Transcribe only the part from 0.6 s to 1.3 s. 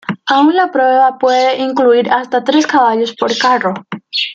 prueba